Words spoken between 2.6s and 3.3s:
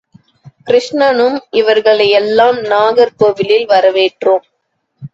நாகர்